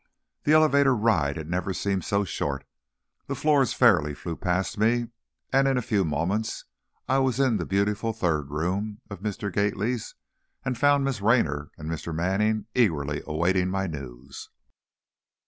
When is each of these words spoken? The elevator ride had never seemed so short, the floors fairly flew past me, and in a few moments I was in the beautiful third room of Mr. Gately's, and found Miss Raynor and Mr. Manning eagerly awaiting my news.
The 0.45 0.53
elevator 0.53 0.95
ride 0.95 1.37
had 1.37 1.47
never 1.47 1.75
seemed 1.75 2.03
so 2.05 2.23
short, 2.25 2.65
the 3.27 3.35
floors 3.35 3.71
fairly 3.75 4.15
flew 4.15 4.35
past 4.35 4.79
me, 4.79 5.09
and 5.53 5.67
in 5.67 5.77
a 5.77 5.81
few 5.83 6.03
moments 6.03 6.65
I 7.07 7.19
was 7.19 7.39
in 7.39 7.57
the 7.57 7.67
beautiful 7.67 8.11
third 8.11 8.49
room 8.49 9.01
of 9.11 9.21
Mr. 9.21 9.53
Gately's, 9.53 10.15
and 10.65 10.75
found 10.75 11.05
Miss 11.05 11.21
Raynor 11.21 11.69
and 11.77 11.87
Mr. 11.87 12.15
Manning 12.15 12.65
eagerly 12.73 13.21
awaiting 13.27 13.69
my 13.69 13.85
news. 13.85 14.49